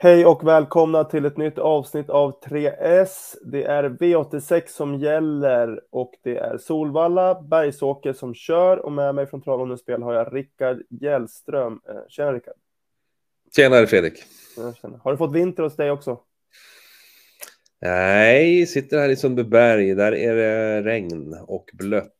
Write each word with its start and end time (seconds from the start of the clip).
Hej 0.00 0.26
och 0.26 0.46
välkomna 0.46 1.04
till 1.04 1.24
ett 1.24 1.36
nytt 1.36 1.58
avsnitt 1.58 2.10
av 2.10 2.40
3S. 2.40 3.34
Det 3.44 3.64
är 3.64 3.88
V86 3.88 4.62
som 4.66 4.94
gäller 4.94 5.80
och 5.90 6.14
det 6.22 6.36
är 6.36 6.58
Solvalla, 6.58 7.42
Bergsåker 7.42 8.12
som 8.12 8.34
kör 8.34 8.76
och 8.76 8.92
med 8.92 9.14
mig 9.14 9.26
från 9.26 9.42
Travondens 9.42 9.80
spel 9.80 10.02
har 10.02 10.14
jag 10.14 10.34
Rickard 10.34 10.82
Gällström. 10.90 11.80
Eh, 11.88 11.94
tjena 12.08 12.32
Rickard. 12.32 12.54
Tjenare 13.56 13.86
Fredrik. 13.86 14.22
Har 15.02 15.10
du 15.10 15.16
fått 15.16 15.34
vinter 15.34 15.62
hos 15.62 15.76
dig 15.76 15.90
också? 15.90 16.20
Nej, 17.80 18.66
sitter 18.66 18.98
här 18.98 19.08
i 19.08 19.16
Sundbyberg. 19.16 19.94
Där 19.94 20.14
är 20.14 20.34
det 20.34 20.82
regn 20.82 21.36
och 21.46 21.70
blött. 21.72 22.14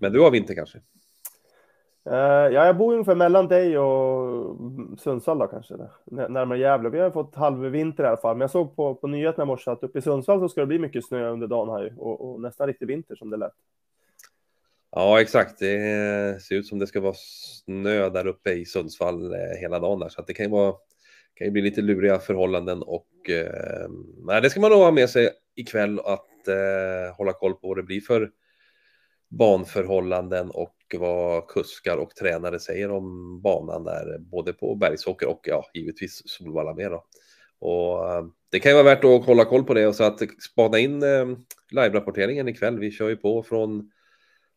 Men 0.00 0.12
du 0.12 0.20
har 0.20 0.30
vinter 0.30 0.54
kanske? 0.54 0.78
Uh, 2.06 2.14
ja, 2.54 2.66
jag 2.66 2.76
bor 2.76 2.92
ungefär 2.92 3.14
mellan 3.14 3.48
dig 3.48 3.78
och 3.78 4.56
Sundsvall 4.98 5.38
då 5.38 5.46
kanske, 5.46 5.74
närmare 6.04 6.58
Gävle. 6.58 6.88
Vi 6.88 6.98
har 6.98 7.10
fått 7.10 7.34
halvvinter 7.34 8.04
i 8.04 8.06
alla 8.06 8.16
fall, 8.16 8.36
men 8.36 8.40
jag 8.40 8.50
såg 8.50 8.76
på, 8.76 8.94
på 8.94 9.06
nyheterna 9.06 9.44
i 9.44 9.46
morse 9.46 9.70
att 9.70 9.82
uppe 9.82 9.98
i 9.98 10.02
Sundsvall 10.02 10.40
så 10.40 10.48
ska 10.48 10.60
det 10.60 10.66
bli 10.66 10.78
mycket 10.78 11.06
snö 11.06 11.28
under 11.28 11.46
dagen 11.46 11.68
här 11.68 11.94
och, 11.98 12.30
och 12.30 12.40
nästan 12.40 12.66
riktig 12.66 12.86
vinter 12.86 13.16
som 13.16 13.30
det 13.30 13.36
lät. 13.36 13.52
Ja, 14.90 15.20
exakt. 15.20 15.58
Det 15.58 16.42
ser 16.42 16.54
ut 16.54 16.66
som 16.66 16.78
det 16.78 16.86
ska 16.86 17.00
vara 17.00 17.14
snö 17.64 18.08
där 18.08 18.26
uppe 18.26 18.50
i 18.50 18.64
Sundsvall 18.64 19.32
eh, 19.32 19.60
hela 19.60 19.78
dagen 19.78 19.98
där, 19.98 20.08
så 20.08 20.20
att 20.20 20.26
det 20.26 20.34
kan 20.34 20.46
ju 20.46 20.52
vara 20.52 20.74
kan 21.34 21.46
ju 21.46 21.50
bli 21.50 21.62
lite 21.62 21.82
luriga 21.82 22.18
förhållanden 22.18 22.82
och 22.82 23.30
eh, 23.30 23.88
nej, 24.18 24.42
det 24.42 24.50
ska 24.50 24.60
man 24.60 24.70
nog 24.70 24.80
ha 24.80 24.90
med 24.90 25.10
sig 25.10 25.30
ikväll 25.54 26.00
att 26.00 26.48
eh, 26.48 27.16
hålla 27.16 27.32
koll 27.32 27.54
på 27.54 27.68
vad 27.68 27.76
det 27.76 27.82
blir 27.82 28.00
för 28.00 28.30
banförhållanden 29.28 30.50
och 30.50 30.75
vad 30.94 31.48
kuskar 31.48 31.96
och 31.96 32.10
tränare 32.10 32.58
säger 32.58 32.90
om 32.90 33.40
banan 33.40 33.84
där, 33.84 34.18
både 34.18 34.52
på 34.52 34.74
Bergsåker 34.74 35.28
och 35.28 35.40
ja, 35.42 35.70
givetvis 35.74 36.22
Solvalla 36.24 36.74
med 36.74 36.90
då. 36.90 37.04
Och 37.58 38.12
eh, 38.12 38.24
det 38.50 38.60
kan 38.60 38.70
ju 38.70 38.74
vara 38.74 38.94
värt 38.94 39.04
att 39.04 39.24
hålla 39.24 39.44
koll 39.44 39.64
på 39.64 39.74
det 39.74 39.86
och 39.86 39.94
så 39.94 40.04
att 40.04 40.20
spana 40.42 40.78
in 40.78 41.02
eh, 41.02 41.26
live-rapporteringen 41.70 42.48
ikväll. 42.48 42.78
Vi 42.78 42.90
kör 42.90 43.08
ju 43.08 43.16
på 43.16 43.42
från 43.42 43.90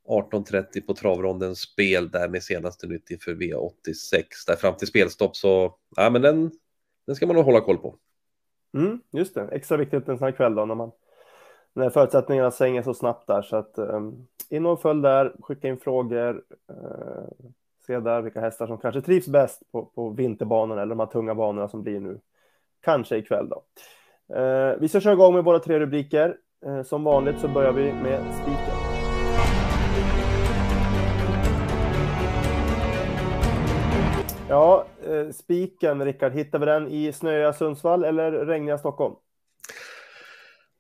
18.30 0.08 0.82
på 0.82 0.94
travrondens 0.94 1.60
spel 1.60 2.10
där 2.10 2.30
med 2.30 2.44
senaste 2.44 2.88
nytt 2.88 3.12
inför 3.12 3.36
V86 3.36 4.24
där 4.48 4.56
fram 4.56 4.76
till 4.76 4.88
spelstopp 4.88 5.36
så 5.36 5.76
ja, 5.96 6.10
men 6.10 6.22
den, 6.22 6.52
den 7.08 7.16
ska 7.16 7.28
man 7.28 7.36
nog 7.36 7.46
hålla 7.46 7.62
koll 7.62 7.78
på. 7.78 7.96
Mm, 8.74 9.02
just 9.12 9.36
det, 9.36 9.50
extra 9.52 9.78
viktigt 9.78 10.08
en 10.08 10.18
sån 10.18 10.26
här 10.26 10.32
kväll 10.32 10.56
då 10.56 10.66
när 10.66 10.76
man 10.76 10.92
när 11.74 11.90
förutsättningarna 11.90 12.52
svänger 12.52 12.82
så 12.82 12.94
snabbt 12.94 13.28
där 13.28 13.42
så 13.42 13.56
att 13.56 13.78
um, 13.78 14.28
in 14.50 14.66
och 14.66 14.82
följ 14.82 15.02
där, 15.02 15.36
skicka 15.42 15.68
in 15.68 15.78
frågor, 15.78 16.44
uh, 16.72 17.50
se 17.88 18.00
där 18.00 18.22
vilka 18.22 18.42
hästar 18.42 18.68
som 18.68 18.78
kanske 18.78 19.02
trivs 19.02 19.28
bäst 19.28 19.72
på, 19.72 19.86
på 19.86 20.10
vinterbanorna 20.10 20.82
eller 20.82 20.96
de 20.96 21.00
här 21.00 21.08
tunga 21.08 21.36
banorna 21.36 21.68
som 21.68 21.84
blir 21.84 22.00
nu, 22.00 22.20
kanske 22.82 23.18
ikväll 23.18 23.50
då. 23.50 23.64
Uh, 24.36 24.80
vi 24.80 24.88
ska 24.88 25.00
köra 25.00 25.14
igång 25.14 25.34
med 25.34 25.44
våra 25.44 25.60
tre 25.60 25.80
rubriker. 25.80 26.38
Uh, 26.66 26.84
som 26.84 27.04
vanligt 27.04 27.40
så 27.40 27.48
börjar 27.48 27.72
vi 27.72 27.94
med 27.94 28.34
spiken. 28.34 28.76
Ja, 34.50 34.86
spiken, 35.32 36.06
Rickard, 36.06 36.32
hittar 36.32 36.60
vi 36.60 36.66
den 36.66 36.88
i 36.88 37.12
snöiga 37.12 37.54
Sundsvall 37.54 38.04
eller 38.04 38.32
regniga 38.32 38.78
Stockholm? 38.78 39.16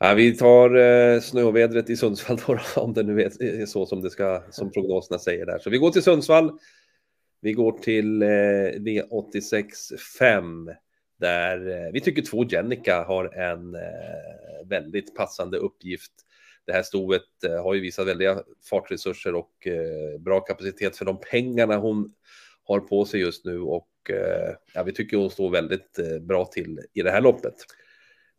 Ja, 0.02 0.14
vi 0.14 0.38
tar 0.38 0.76
eh, 0.76 1.20
snöovädret 1.20 1.90
i 1.90 1.98
Sundsvall 1.98 2.38
då, 2.48 2.60
om 2.82 2.94
det 2.94 3.04
nu 3.04 3.22
är 3.22 3.66
så 3.66 3.86
som, 3.86 4.02
det 4.02 4.10
ska, 4.10 4.44
som 4.52 4.72
prognoserna 4.72 5.20
säger 5.20 5.46
där. 5.46 5.60
Så 5.60 5.70
vi 5.70 5.78
går 5.78 5.92
till 5.92 6.04
Sundsvall. 6.04 6.60
Vi 7.42 7.54
går 7.54 7.72
till 7.72 8.22
eh, 8.22 8.26
V86 8.26 9.98
5 10.20 10.72
där 11.20 11.70
eh, 11.70 11.92
vi 11.94 12.02
tycker 12.02 12.22
två 12.22 12.46
Jennica 12.46 13.04
har 13.04 13.26
en 13.26 13.76
eh, 13.76 14.68
väldigt 14.70 15.16
passande 15.16 15.58
uppgift. 15.58 16.12
Det 16.66 16.74
här 16.74 16.84
stoet 16.84 17.44
eh, 17.46 17.64
har 17.64 17.74
ju 17.74 17.82
visat 17.82 18.08
väldiga 18.08 18.44
fartresurser 18.70 19.36
och 19.36 19.68
eh, 19.68 20.20
bra 20.20 20.40
kapacitet 20.40 20.98
för 20.98 21.06
de 21.06 21.20
pengarna 21.32 21.78
hon 21.78 22.14
har 22.64 22.80
på 22.80 23.06
sig 23.06 23.20
just 23.20 23.46
nu 23.46 23.60
och 23.60 23.90
eh, 24.10 24.56
ja, 24.74 24.84
vi 24.84 24.92
tycker 24.92 25.18
hon 25.18 25.30
står 25.30 25.50
väldigt 25.50 26.00
eh, 26.00 26.20
bra 26.20 26.46
till 26.46 26.80
i 26.94 27.02
det 27.02 27.12
här 27.12 27.22
loppet 27.22 27.56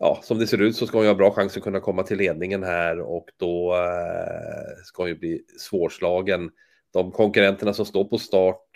ja, 0.00 0.21
som 0.22 0.38
det 0.38 0.47
ser 0.47 0.62
ut 0.62 0.77
så 0.77 0.87
ska 0.87 0.99
hon 0.99 1.06
ha 1.06 1.15
bra 1.15 1.31
chans 1.31 1.56
att 1.56 1.62
kunna 1.62 1.81
komma 1.81 2.03
till 2.03 2.19
ledningen 2.19 2.62
här 2.62 3.00
och 3.00 3.28
då 3.37 3.75
eh, 3.75 4.83
ska 4.84 5.03
hon 5.03 5.09
ju 5.09 5.19
bli 5.19 5.43
svårslagen. 5.59 6.50
De 6.93 7.12
konkurrenterna 7.12 7.72
som 7.75 7.87
står 7.87 8.05
på 8.05 8.19
start, 8.19 8.66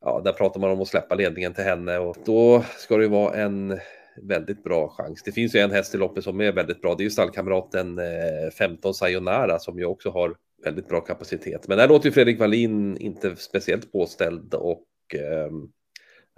ja, 0.00 0.20
där 0.24 0.32
pratar 0.32 0.60
man 0.60 0.70
om 0.70 0.80
att 0.80 0.88
släppa 0.88 1.14
ledningen 1.14 1.54
till 1.54 1.64
henne 1.64 1.98
och 1.98 2.16
då 2.24 2.64
ska 2.76 2.96
det 2.96 3.02
ju 3.02 3.08
vara 3.08 3.34
en 3.34 3.78
väldigt 4.22 4.64
bra 4.64 4.88
chans. 4.88 5.22
Det 5.22 5.32
finns 5.32 5.54
ju 5.54 5.60
en 5.60 5.70
häst 5.70 5.94
i 5.94 5.98
loppet 5.98 6.24
som 6.24 6.40
är 6.40 6.52
väldigt 6.52 6.82
bra. 6.82 6.94
Det 6.94 7.02
är 7.02 7.04
ju 7.04 7.10
stallkamraten 7.10 7.98
eh, 7.98 8.50
15 8.58 8.94
Sayonara 8.94 9.58
som 9.58 9.78
ju 9.78 9.84
också 9.84 10.10
har 10.10 10.36
väldigt 10.64 10.88
bra 10.88 11.00
kapacitet. 11.00 11.68
Men 11.68 11.78
där 11.78 11.88
låter 11.88 12.06
ju 12.06 12.12
Fredrik 12.12 12.38
Wallin 12.38 12.96
inte 12.96 13.36
speciellt 13.36 13.92
påställd 13.92 14.54
och 14.54 14.86
eh, 15.14 15.50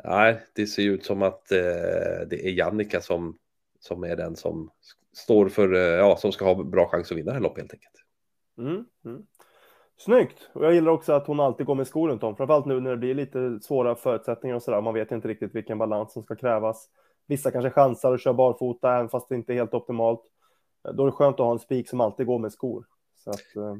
nej, 0.04 0.40
det 0.54 0.66
ser 0.66 0.82
ju 0.82 0.94
ut 0.94 1.04
som 1.04 1.22
att 1.22 1.52
eh, 1.52 2.28
det 2.30 2.46
är 2.46 2.50
Jannica 2.50 3.00
som 3.00 3.36
som 3.80 4.04
är 4.04 4.16
den 4.16 4.36
som 4.36 4.70
står 5.12 5.48
för, 5.48 5.74
eh, 5.74 5.80
ja, 5.80 6.16
som 6.16 6.32
ska 6.32 6.44
ha 6.44 6.64
bra 6.64 6.88
chans 6.88 7.12
att 7.12 7.18
vinna 7.18 7.26
det 7.26 7.32
här 7.32 7.40
loppet 7.40 7.62
helt 7.62 7.72
enkelt. 7.72 7.94
Mm, 8.58 8.84
mm. 9.04 9.26
Snyggt! 9.96 10.50
Och 10.52 10.64
jag 10.64 10.74
gillar 10.74 10.92
också 10.92 11.12
att 11.12 11.26
hon 11.26 11.40
alltid 11.40 11.66
går 11.66 11.74
med 11.74 11.86
skor 11.86 12.08
runt 12.08 12.22
om, 12.22 12.36
framförallt 12.36 12.66
nu 12.66 12.80
när 12.80 12.90
det 12.90 12.96
blir 12.96 13.14
lite 13.14 13.58
svåra 13.62 13.94
förutsättningar 13.94 14.56
och 14.56 14.62
sådär. 14.62 14.80
Man 14.80 14.94
vet 14.94 15.12
inte 15.12 15.28
riktigt 15.28 15.54
vilken 15.54 15.78
balans 15.78 16.12
som 16.12 16.22
ska 16.22 16.36
krävas. 16.36 16.88
Vissa 17.26 17.50
kanske 17.50 17.70
chansar 17.70 18.12
och 18.12 18.20
kör 18.20 18.32
barfota, 18.32 18.94
även 18.94 19.08
fast 19.08 19.28
det 19.28 19.34
inte 19.34 19.52
är 19.52 19.54
helt 19.54 19.74
optimalt. 19.74 20.20
Eh, 20.88 20.94
då 20.94 21.02
är 21.02 21.06
det 21.06 21.12
skönt 21.12 21.34
att 21.34 21.46
ha 21.46 21.52
en 21.52 21.58
spik 21.58 21.88
som 21.88 22.00
alltid 22.00 22.26
går 22.26 22.38
med 22.38 22.52
skor. 22.52 22.86
Så 23.24 23.30
att, 23.30 23.56
eh, 23.56 23.76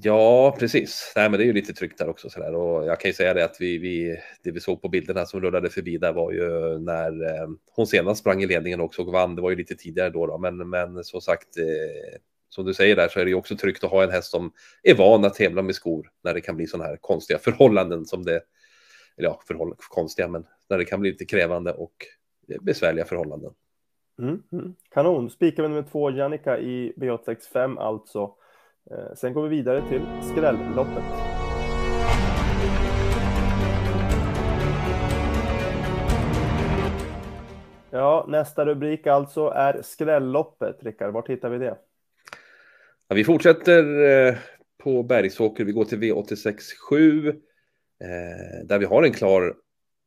Ja, 0.00 0.56
precis. 0.58 1.12
Nej, 1.16 1.30
men 1.30 1.38
det 1.38 1.44
är 1.44 1.46
ju 1.46 1.52
lite 1.52 1.72
tryggt 1.72 1.98
där 1.98 2.08
också. 2.08 2.30
Så 2.30 2.40
där. 2.40 2.54
Och 2.54 2.86
jag 2.86 3.00
kan 3.00 3.08
ju 3.08 3.12
säga 3.12 3.34
det 3.34 3.44
att 3.44 3.56
vi, 3.60 3.78
vi, 3.78 4.16
det 4.42 4.50
vi 4.50 4.60
såg 4.60 4.82
på 4.82 4.88
bilderna 4.88 5.26
som 5.26 5.40
rullade 5.40 5.70
förbi 5.70 5.98
där 5.98 6.12
var 6.12 6.32
ju 6.32 6.78
när 6.78 7.24
eh, 7.24 7.48
hon 7.76 7.86
senast 7.86 8.20
sprang 8.20 8.42
i 8.42 8.46
ledningen 8.46 8.80
också 8.80 9.02
och 9.02 9.12
vann. 9.12 9.36
Det 9.36 9.42
var 9.42 9.50
ju 9.50 9.56
lite 9.56 9.74
tidigare 9.74 10.10
då, 10.10 10.26
då. 10.26 10.38
Men, 10.38 10.70
men 10.70 11.04
som 11.04 11.20
sagt, 11.20 11.58
eh, 11.58 12.18
som 12.48 12.64
du 12.64 12.74
säger 12.74 12.96
där 12.96 13.08
så 13.08 13.20
är 13.20 13.24
det 13.24 13.30
ju 13.30 13.36
också 13.36 13.56
tryggt 13.56 13.84
att 13.84 13.90
ha 13.90 14.02
en 14.02 14.10
häst 14.10 14.30
som 14.30 14.52
är 14.82 14.94
van 14.94 15.24
att 15.24 15.34
tävla 15.34 15.62
med 15.62 15.74
skor 15.74 16.10
när 16.24 16.34
det 16.34 16.40
kan 16.40 16.56
bli 16.56 16.66
sådana 16.66 16.88
här 16.88 16.96
konstiga 16.96 17.38
förhållanden 17.38 18.04
som 18.04 18.24
det, 18.24 18.40
eller 19.16 19.28
ja, 19.28 19.40
förhåll, 19.46 19.74
konstiga, 19.78 20.28
men 20.28 20.46
när 20.68 20.78
det 20.78 20.84
kan 20.84 21.00
bli 21.00 21.10
lite 21.10 21.24
krävande 21.24 21.72
och 21.72 21.94
besvärliga 22.60 23.04
förhållanden. 23.04 23.52
Mm, 24.18 24.42
mm. 24.52 24.74
Kanon, 24.90 25.30
spikar 25.30 25.62
vi 25.62 25.68
nummer 25.68 25.88
två, 25.92 26.10
Jannica 26.10 26.58
i 26.58 26.92
B865 26.96 27.78
alltså. 27.78 28.34
Eh, 28.90 29.14
sen 29.16 29.32
går 29.32 29.42
vi 29.42 29.56
vidare 29.56 29.82
till 29.88 30.02
skrälloppet. 30.32 31.04
Ja, 37.90 38.26
nästa 38.28 38.66
rubrik 38.66 39.06
alltså 39.06 39.48
är 39.48 39.82
skrälloppet. 39.82 40.82
Rickard, 40.82 41.12
var 41.12 41.28
hittar 41.28 41.50
vi 41.50 41.58
det? 41.58 41.76
Ja, 43.08 43.14
vi 43.14 43.24
fortsätter 43.24 44.04
eh, 44.04 44.34
på 44.82 45.02
Bergsåker. 45.02 45.64
Vi 45.64 45.72
går 45.72 45.84
till 45.84 45.98
V86.7 45.98 47.28
eh, 47.28 47.36
där 48.66 48.78
vi 48.78 48.84
har 48.84 49.02
en 49.02 49.12
klar 49.12 49.54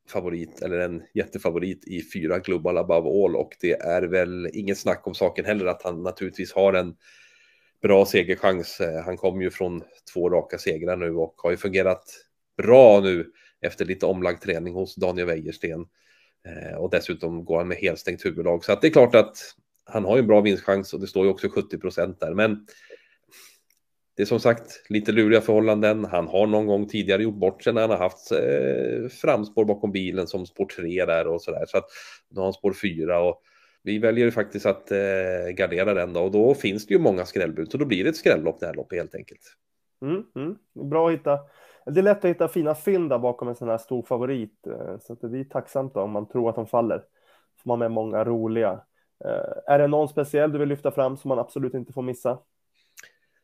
favorit 0.10 0.62
eller 0.62 0.80
en 0.80 1.04
jättefavorit 1.14 1.88
i 1.88 2.02
fyra 2.14 2.40
Global 2.40 2.78
Above 2.78 3.10
All 3.10 3.36
och 3.36 3.58
det 3.62 3.82
är 3.82 4.02
väl 4.02 4.50
inget 4.54 4.78
snack 4.78 5.08
om 5.08 5.14
saken 5.14 5.46
heller 5.46 5.66
att 5.66 5.84
han 5.84 6.04
naturligtvis 6.04 6.54
har 6.54 6.74
en 6.74 6.96
bra 7.86 8.06
segerchans. 8.06 8.82
Eh, 8.82 9.04
han 9.04 9.18
kommer 9.18 9.42
ju 9.42 9.52
från 9.52 9.84
två 10.14 10.30
raka 10.30 10.58
segrar 10.58 10.96
nu 10.96 11.16
och 11.16 11.34
har 11.38 11.52
ju 11.52 11.58
fungerat 11.58 12.04
bra 12.58 13.00
nu 13.00 13.32
efter 13.62 13.86
lite 13.86 14.06
omlagd 14.06 14.42
träning 14.42 14.74
hos 14.74 14.96
Daniel 14.96 15.28
Wäjersten. 15.28 15.86
Eh, 16.48 16.78
och 16.78 16.90
dessutom 16.90 17.46
går 17.46 17.58
han 17.58 17.68
med 17.68 17.78
helstängt 17.78 18.26
huvudlag. 18.26 18.66
Så 18.66 18.72
att 18.72 18.82
det 18.82 18.88
är 18.88 18.92
klart 18.92 19.16
att 19.16 19.38
han 19.86 20.06
har 20.06 20.16
ju 20.16 20.20
en 20.20 20.28
bra 20.28 20.42
vinstchans 20.42 20.94
och 20.94 21.00
det 21.00 21.08
står 21.08 21.26
ju 21.26 21.32
också 21.32 21.50
70 21.50 21.78
procent 21.78 22.20
där. 22.20 22.34
Men 22.34 22.66
det 24.16 24.22
är 24.22 24.26
som 24.26 24.40
sagt 24.40 24.84
lite 24.90 25.12
luriga 25.12 25.42
förhållanden. 25.42 26.06
Han 26.06 26.28
har 26.28 26.48
någon 26.48 26.68
gång 26.68 26.88
tidigare 26.88 27.24
gjort 27.24 27.40
bort 27.40 27.64
sig 27.64 27.74
när 27.74 27.82
han 27.82 27.90
har 27.90 27.98
haft 27.98 28.32
eh, 28.32 29.10
framspår 29.10 29.66
bakom 29.66 29.92
bilen 29.92 30.28
som 30.28 30.46
spår 30.46 30.66
3 30.66 31.06
där 31.06 31.28
och 31.28 31.42
så 31.42 31.52
där. 31.52 31.66
Så 31.68 31.78
att 31.78 31.86
nu 32.30 32.40
har 32.40 32.46
han 32.46 32.54
spår 32.54 32.74
4 32.74 33.22
och 33.22 33.42
vi 33.86 34.00
väljer 34.00 34.32
faktiskt 34.32 34.66
att 34.66 34.92
eh, 34.92 35.50
gardera 35.58 35.94
den 35.94 36.14
då 36.14 36.22
och 36.22 36.32
då 36.32 36.54
finns 36.54 36.88
det 36.88 36.94
ju 36.94 37.00
många 37.00 37.26
skrällbud 37.26 37.72
så 37.72 37.78
då 37.78 37.86
blir 37.86 38.04
det 38.04 38.10
ett 38.10 38.16
skrällopp 38.16 38.60
det 38.60 38.66
här 38.66 38.74
loppet 38.74 38.98
helt 38.98 39.16
enkelt. 39.16 39.42
Mm, 40.02 40.24
mm. 40.36 40.56
Bra 40.90 41.08
att 41.08 41.14
hitta. 41.14 41.40
Det 41.86 42.00
är 42.00 42.04
lätt 42.04 42.18
att 42.18 42.30
hitta 42.30 42.48
fina 42.48 42.76
fynd 42.76 43.10
där 43.10 43.20
bakom 43.20 43.48
en 43.48 43.56
sån 43.56 43.70
här 43.70 43.78
stor 43.78 44.04
favorit 44.04 44.68
eh, 44.68 44.98
så 45.00 45.14
att 45.14 45.22
det 45.22 45.28
blir 45.28 45.44
tacksamt 45.44 45.94
då, 45.94 46.02
om 46.02 46.12
man 46.12 46.28
tror 46.28 46.50
att 46.50 46.56
de 46.56 46.68
faller. 46.68 47.04
Får 47.64 47.68
man 47.68 47.80
med 47.80 47.92
många 47.92 48.24
roliga. 48.24 48.72
Eh, 49.26 49.74
är 49.74 49.80
det 49.80 49.88
någon 49.88 50.08
speciell 50.08 50.52
du 50.52 50.60
vill 50.60 50.70
lyfta 50.70 50.92
fram 50.92 51.18
som 51.18 51.30
man 51.30 51.40
absolut 51.40 51.74
inte 51.74 51.94
får 51.94 52.02
missa? 52.02 52.40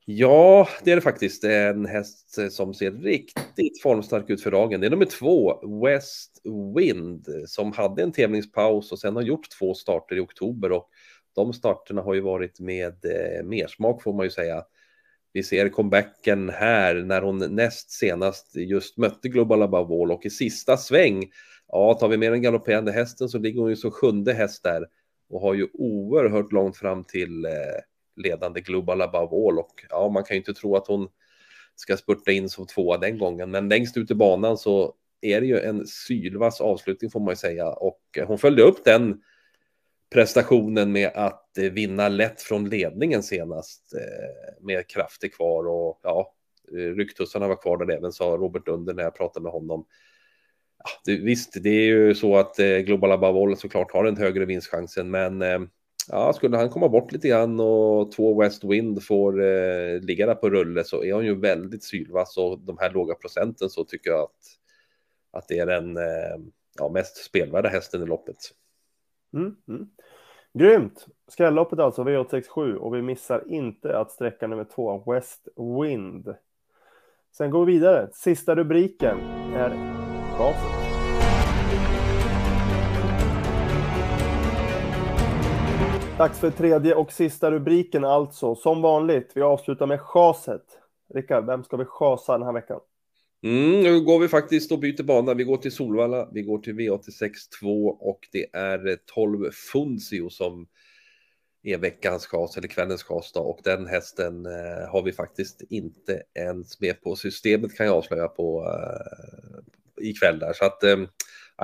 Ja, 0.06 0.68
det 0.84 0.92
är 0.92 0.96
det 0.96 1.02
faktiskt. 1.02 1.42
Det 1.42 1.54
är 1.54 1.70
en 1.70 1.86
häst 1.86 2.38
som 2.52 2.74
ser 2.74 2.92
riktigt 2.92 3.82
formstark 3.82 4.30
ut 4.30 4.44
för 4.44 4.52
dagen. 4.52 4.82
Det 4.82 4.88
är 4.88 4.92
nummer 4.92 5.06
två, 5.06 5.62
West 5.86 6.42
Wind, 6.78 7.28
som 7.46 7.72
hade 7.72 8.04
en 8.04 8.12
tävlingspaus 8.12 8.92
och 8.92 9.00
sen 9.00 9.16
har 9.16 9.24
gjort 9.24 9.50
två 9.60 9.74
starter 9.74 10.16
i 10.16 10.20
oktober 10.20 10.72
och 10.72 10.90
de 11.36 11.54
starterna 11.54 12.02
har 12.02 12.14
ju 12.14 12.22
varit 12.22 12.60
med 12.60 13.06
eh, 13.06 13.44
mersmak 13.44 14.04
får 14.04 14.14
man 14.14 14.26
ju 14.26 14.30
säga. 14.30 14.64
Vi 15.34 15.44
ser 15.44 15.70
comebacken 15.70 16.50
här 16.50 16.96
när 16.96 17.22
hon 17.22 17.56
näst 17.56 17.92
senast 17.92 18.56
just 18.56 18.98
mötte 18.98 19.30
Global 19.30 19.62
Above 19.62 20.02
All 20.02 20.12
och 20.12 20.26
i 20.26 20.30
sista 20.30 20.78
sväng, 20.78 21.32
ja, 21.68 21.94
tar 21.94 22.08
vi 22.08 22.18
med 22.18 22.32
den 22.32 22.42
galopperande 22.42 22.92
hästen 22.92 23.30
så 23.30 23.38
ligger 23.38 23.62
hon 23.62 23.70
ju 23.70 23.76
som 23.76 23.92
sjunde 23.92 24.34
häst 24.34 24.64
där 24.64 24.86
och 25.30 25.42
har 25.42 25.54
ju 25.54 25.68
oerhört 25.74 26.52
långt 26.52 26.78
fram 26.78 27.04
till 27.04 27.46
eh, 27.46 27.52
ledande 28.22 28.62
Global 28.62 29.02
Above 29.02 29.48
All 29.48 29.60
och 29.60 29.86
ja, 29.90 30.10
man 30.10 30.24
kan 30.24 30.36
ju 30.36 30.40
inte 30.40 30.54
tro 30.54 30.76
att 30.76 30.88
hon 30.88 31.08
ska 31.76 31.98
spurta 31.98 32.32
in 32.32 32.50
som 32.50 32.68
tvåa 32.68 32.98
den 32.98 33.18
gången, 33.18 33.52
men 33.52 33.70
längst 33.70 33.98
ut 33.98 34.12
i 34.12 34.16
banan 34.16 34.58
så 34.58 34.96
är 35.22 35.42
det 35.42 35.48
ju 35.48 35.60
en 35.60 35.88
sylvass 35.88 36.62
avslutning 36.62 37.12
får 37.12 37.20
man 37.20 37.32
ju 37.32 37.36
säga 37.36 37.70
och 37.70 38.02
eh, 38.18 38.28
hon 38.28 38.38
följde 38.38 38.62
upp 38.62 38.84
den 38.86 39.22
prestationen 40.12 40.92
med 40.92 41.12
att 41.16 41.58
eh, 41.58 41.72
vinna 41.72 42.10
lätt 42.10 42.42
från 42.42 42.70
ledningen 42.70 43.24
senast 43.24 43.94
eh, 43.94 44.66
med 44.66 44.88
krafter 44.88 45.28
kvar 45.28 45.68
och 45.68 46.00
ja, 46.04 46.34
eh, 46.72 46.96
rycktussarna 46.96 47.48
var 47.48 47.62
kvar 47.62 47.86
där 47.86 47.96
även, 47.98 48.12
sa 48.12 48.26
Robert 48.26 48.68
Under 48.68 48.94
när 48.94 49.04
jag 49.04 49.16
pratade 49.16 49.44
med 49.44 49.52
honom. 49.52 49.86
Ja, 50.84 50.90
det, 51.06 51.18
visst, 51.18 51.64
det 51.64 51.70
är 51.70 51.86
ju 51.86 52.16
så 52.16 52.38
att 52.38 52.58
Global 52.58 53.12
Above 53.12 53.40
All 53.40 53.58
såklart 53.58 53.92
har 53.92 54.06
en 54.06 54.18
högre 54.18 54.46
vinstchansen, 54.46 55.12
men 55.12 55.40
ja, 56.12 56.34
skulle 56.34 56.58
han 56.58 56.70
komma 56.70 56.90
bort 56.90 57.12
lite 57.12 57.28
grann 57.28 57.60
och 57.60 58.12
två 58.12 58.40
West 58.42 58.64
Wind 58.64 59.04
får 59.04 59.44
eh, 59.44 60.00
ligga 60.02 60.26
där 60.26 60.36
på 60.36 60.50
rulle 60.50 60.84
så 60.84 61.04
är 61.04 61.14
han 61.14 61.26
ju 61.26 61.36
väldigt 61.36 61.84
sylvass 61.84 62.38
och 62.38 62.60
de 62.60 62.78
här 62.78 62.90
låga 62.90 63.16
procenten 63.16 63.70
så 63.70 63.84
tycker 63.84 64.10
jag 64.10 64.22
att, 64.22 64.38
att 65.32 65.48
det 65.48 65.60
är 65.60 65.66
den 65.66 65.98
eh, 65.98 66.38
ja, 66.80 66.90
mest 66.90 67.18
spelvärda 67.18 67.70
hästen 67.70 68.04
i 68.04 68.06
loppet. 68.06 68.38
Mm, 69.34 69.56
mm. 69.68 69.90
Grymt! 70.54 71.06
Skrälloppet 71.28 71.80
alltså, 71.80 72.04
V867 72.04 72.76
och 72.76 72.96
vi 72.96 73.02
missar 73.02 73.44
inte 73.48 73.98
att 73.98 74.12
sträcka 74.12 74.48
nummer 74.48 74.66
två, 74.76 75.14
West 75.14 75.48
Wind. 75.82 76.36
Sen 77.38 77.52
går 77.52 77.66
vi 77.66 77.74
vidare. 77.74 78.10
Sista 78.14 78.56
rubriken 78.56 79.20
är 79.56 79.70
gaset. 80.38 80.92
Dags 86.18 86.40
för 86.40 86.52
tredje 86.52 86.96
och 86.96 87.12
sista 87.12 87.52
rubriken 87.52 88.04
alltså. 88.04 88.56
Som 88.56 88.82
vanligt, 88.82 89.32
vi 89.36 89.42
avslutar 89.42 89.88
med 89.88 90.02
chaset. 90.02 90.62
Rickard, 91.14 91.46
vem 91.46 91.64
ska 91.64 91.78
vi 91.78 91.86
chasa 91.86 92.38
den 92.38 92.46
här 92.46 92.54
veckan? 92.54 92.80
Mm, 93.44 93.82
nu 93.82 94.02
går 94.02 94.20
vi 94.20 94.28
faktiskt 94.28 94.72
och 94.72 94.80
byter 94.80 95.04
bana. 95.04 95.34
Vi 95.34 95.44
går 95.44 95.58
till 95.58 95.72
Solvalla, 95.72 96.30
vi 96.34 96.42
går 96.42 96.58
till 96.58 96.74
V86 96.74 97.32
2 97.62 97.88
och 97.88 98.20
det 98.32 98.56
är 98.56 98.88
eh, 98.88 98.96
12 99.16 99.52
Funzio 99.72 100.30
som 100.30 100.68
är 101.64 101.78
veckans 101.78 102.26
chas 102.26 102.58
eller 102.58 102.68
kvällens 102.68 103.04
chas 103.04 103.32
då. 103.32 103.40
och 103.40 103.60
den 103.64 103.88
hästen 103.88 104.46
eh, 104.46 104.90
har 104.92 105.04
vi 105.04 105.12
faktiskt 105.12 105.62
inte 105.70 106.24
ens 106.40 106.82
med 106.82 107.02
på 107.02 107.16
systemet 107.16 107.78
kan 107.78 107.86
jag 107.86 107.96
avslöja 107.96 108.28
på 108.28 108.66
eh, 108.66 110.08
ikväll 110.10 110.40
där 110.40 110.54
så 110.54 110.66
att 110.66 110.84
eh, 110.84 110.98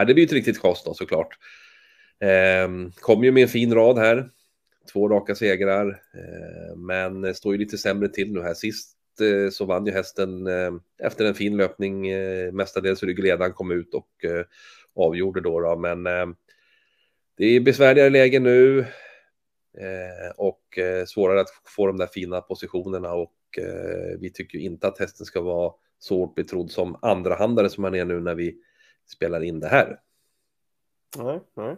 det 0.07 0.13
blir 0.13 0.25
ett 0.25 0.33
riktigt 0.33 0.57
chas 0.57 0.83
då 0.83 0.93
såklart. 0.93 1.37
Eh, 2.19 2.91
kom 2.99 3.23
ju 3.23 3.31
med 3.31 3.43
en 3.43 3.49
fin 3.49 3.73
rad 3.73 3.97
här. 3.97 4.29
Två 4.93 5.09
raka 5.09 5.35
segrar, 5.35 5.87
eh, 5.89 6.75
men 6.75 7.35
står 7.35 7.53
ju 7.53 7.59
lite 7.59 7.77
sämre 7.77 8.09
till 8.09 8.33
nu 8.33 8.41
här. 8.41 8.53
Sist 8.53 8.97
eh, 9.21 9.49
så 9.49 9.65
vann 9.65 9.85
ju 9.85 9.91
hästen 9.91 10.47
eh, 10.47 10.71
efter 11.03 11.25
en 11.25 11.33
fin 11.33 11.57
löpning, 11.57 12.11
mestadels 12.53 13.03
ryggledaren 13.03 13.53
kom 13.53 13.71
ut 13.71 13.93
och 13.93 14.09
avgjorde 14.95 15.41
då. 15.41 15.59
då. 15.59 15.75
Men 15.75 16.03
det 17.37 17.45
är 17.45 17.59
besvärligare 17.59 18.09
läge 18.09 18.39
nu 18.39 18.85
och 20.35 20.79
svårare 21.07 21.41
att 21.41 21.49
få 21.65 21.87
de 21.87 21.97
där 21.97 22.07
fina 22.07 22.41
positionerna 22.41 23.13
och 23.13 23.33
vi 24.19 24.31
tycker 24.33 24.57
inte 24.59 24.87
att 24.87 24.99
hästen 24.99 25.25
ska 25.25 25.41
vara 25.41 25.73
så 25.99 26.17
hårt 26.17 26.35
betrodd 26.35 26.71
som 26.71 26.99
andrahandare 27.01 27.69
som 27.69 27.83
han 27.83 27.95
är 27.95 28.05
nu 28.05 28.19
när 28.19 28.35
vi 28.35 28.57
spelar 29.05 29.43
in 29.43 29.59
det 29.59 29.67
här. 29.67 29.99
Nej, 31.17 31.39
nej. 31.55 31.75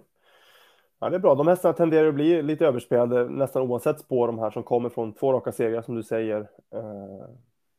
Ja, 1.00 1.10
det 1.10 1.16
är 1.16 1.20
bra. 1.20 1.36
De 1.36 1.48
hästarna 1.48 1.74
tenderar 1.74 2.08
att 2.08 2.16
bli 2.16 2.42
lite 2.42 2.66
överspelade 2.66 3.30
nästan 3.30 3.62
oavsett 3.62 4.00
spår 4.00 4.28
de 4.28 4.40
här 4.40 4.52
som 4.52 4.64
kommer 4.64 4.90
från 4.90 5.14
två 5.14 5.34
raka 5.34 5.52
segrar 5.52 5.82
som 5.82 5.96
du 5.96 6.04
säger. 6.04 6.40
Eh, 6.74 7.30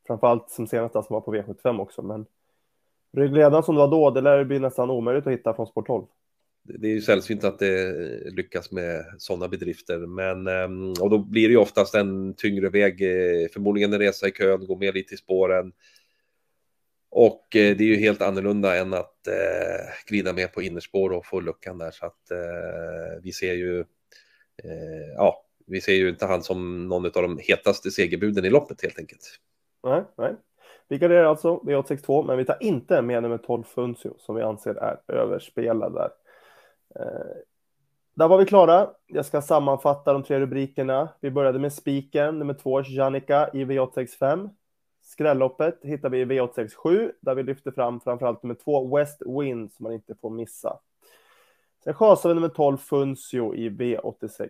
framförallt 0.07 0.49
som 0.49 0.67
senast 0.67 0.95
alltså, 0.95 1.07
som 1.07 1.13
var 1.13 1.21
på 1.21 1.35
V75 1.35 1.79
också. 1.79 2.01
Men 2.01 2.25
ryggledaren 3.17 3.63
som 3.63 3.75
det 3.75 3.81
var 3.81 3.87
då, 3.87 4.11
det 4.11 4.21
lär 4.21 4.43
bli 4.43 4.59
nästan 4.59 4.89
omöjligt 4.89 5.27
att 5.27 5.33
hitta 5.33 5.53
från 5.53 5.67
spår 5.67 5.81
12. 5.83 6.05
Det 6.63 6.87
är 6.87 6.91
ju 6.91 7.01
sällsynt 7.01 7.43
att 7.43 7.59
det 7.59 7.93
lyckas 8.31 8.71
med 8.71 9.05
sådana 9.17 9.47
bedrifter, 9.47 9.97
men 9.97 10.47
ehm, 10.47 10.93
och 11.01 11.09
då 11.09 11.17
blir 11.17 11.47
det 11.47 11.51
ju 11.51 11.57
oftast 11.57 11.95
en 11.95 12.33
tyngre 12.33 12.69
väg, 12.69 13.01
eh, 13.01 13.47
förmodligen 13.53 13.93
en 13.93 13.99
resa 13.99 14.27
i 14.27 14.31
kön, 14.31 14.65
gå 14.65 14.75
med 14.75 14.93
lite 14.93 15.13
i 15.13 15.17
spåren, 15.17 15.71
och 17.11 17.55
eh, 17.55 17.77
det 17.77 17.83
är 17.83 17.87
ju 17.87 17.95
helt 17.95 18.21
annorlunda 18.21 18.77
än 18.77 18.93
att 18.93 19.27
eh, 19.27 20.07
glida 20.07 20.33
med 20.33 20.53
på 20.53 20.61
innerspår 20.61 21.09
och 21.09 21.25
få 21.25 21.39
luckan 21.39 21.77
där. 21.77 21.91
Så 21.91 22.05
att 22.05 22.31
eh, 22.31 23.21
vi 23.23 23.31
ser 23.31 23.53
ju, 23.53 23.79
eh, 24.63 25.11
ja, 25.15 25.45
vi 25.67 25.81
ser 25.81 25.93
ju 25.93 26.09
inte 26.09 26.25
han 26.25 26.43
som 26.43 26.87
någon 26.87 27.05
av 27.05 27.11
de 27.11 27.39
hetaste 27.41 27.91
segerbuden 27.91 28.45
i 28.45 28.49
loppet 28.49 28.81
helt 28.81 28.99
enkelt. 28.99 29.21
Nej, 29.83 30.03
nej. 30.17 30.35
Vi 30.87 30.97
garderar 30.97 31.23
alltså 31.23 31.57
V862, 31.57 32.27
men 32.27 32.37
vi 32.37 32.45
tar 32.45 32.57
inte 32.59 33.01
med 33.01 33.23
nummer 33.23 33.37
12 33.37 33.63
Funzio 33.63 34.15
som 34.17 34.35
vi 34.35 34.41
anser 34.41 34.75
är 34.75 34.99
överspelad 35.07 35.93
där. 35.93 36.09
Eh, 36.95 37.37
där 38.15 38.27
var 38.27 38.37
vi 38.37 38.45
klara. 38.45 38.89
Jag 39.07 39.25
ska 39.25 39.41
sammanfatta 39.41 40.13
de 40.13 40.23
tre 40.23 40.39
rubrikerna. 40.39 41.09
Vi 41.19 41.31
började 41.31 41.59
med 41.59 41.73
spiken, 41.73 42.39
nummer 42.39 42.53
2 42.53 42.81
Janica 42.81 43.49
i 43.53 43.65
V865. 43.65 44.49
Skrälloppet 45.11 45.79
hittar 45.83 46.09
vi 46.09 46.19
i 46.19 46.25
V867 46.25 47.11
där 47.21 47.35
vi 47.35 47.43
lyfter 47.43 47.71
fram 47.71 47.99
framförallt 47.99 48.43
nummer 48.43 48.55
två 48.55 48.97
West 48.97 49.21
Wind 49.25 49.71
som 49.71 49.83
man 49.83 49.93
inte 49.93 50.15
får 50.15 50.29
missa. 50.29 50.79
Sen 51.83 51.93
chasar 51.93 52.29
vi 52.29 52.35
nummer 52.35 52.49
12 52.49 52.77
Funzio 52.77 53.55
i 53.55 53.69
V86 53.69 54.49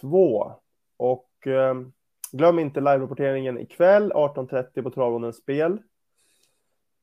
2. 0.00 0.52
Och 0.96 1.46
eh, 1.46 1.74
glöm 2.32 2.58
inte 2.58 2.80
live-rapporteringen 2.80 3.58
ikväll 3.58 4.12
18.30 4.12 4.82
på 4.82 4.90
Travånens 4.90 5.36
spel. 5.36 5.72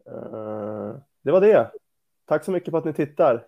Eh, 0.05 0.95
det 1.21 1.31
var 1.31 1.41
det. 1.41 1.71
Tack 2.25 2.43
så 2.43 2.51
mycket 2.51 2.71
för 2.71 2.77
att 2.77 2.85
ni 2.85 2.93
tittar. 2.93 3.47